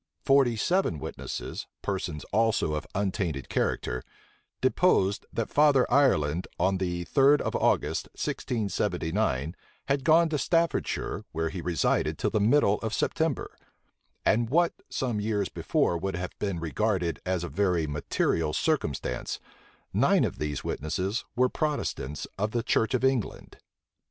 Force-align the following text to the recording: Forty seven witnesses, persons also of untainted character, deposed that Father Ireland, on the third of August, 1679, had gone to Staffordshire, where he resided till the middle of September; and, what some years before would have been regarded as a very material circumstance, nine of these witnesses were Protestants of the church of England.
Forty 0.25 0.55
seven 0.55 0.97
witnesses, 0.97 1.67
persons 1.83 2.23
also 2.33 2.73
of 2.73 2.87
untainted 2.95 3.49
character, 3.49 4.01
deposed 4.59 5.27
that 5.31 5.51
Father 5.51 5.85
Ireland, 5.91 6.47
on 6.59 6.79
the 6.79 7.03
third 7.03 7.39
of 7.39 7.55
August, 7.55 8.05
1679, 8.13 9.55
had 9.87 10.03
gone 10.03 10.27
to 10.29 10.39
Staffordshire, 10.39 11.23
where 11.33 11.49
he 11.49 11.61
resided 11.61 12.17
till 12.17 12.31
the 12.31 12.39
middle 12.39 12.79
of 12.79 12.95
September; 12.95 13.55
and, 14.25 14.49
what 14.49 14.73
some 14.89 15.21
years 15.21 15.49
before 15.49 15.99
would 15.99 16.15
have 16.15 16.31
been 16.39 16.59
regarded 16.59 17.19
as 17.23 17.43
a 17.43 17.47
very 17.47 17.85
material 17.85 18.53
circumstance, 18.53 19.39
nine 19.93 20.23
of 20.23 20.39
these 20.39 20.63
witnesses 20.63 21.25
were 21.35 21.47
Protestants 21.47 22.25
of 22.39 22.53
the 22.53 22.63
church 22.63 22.95
of 22.95 23.03
England. 23.03 23.57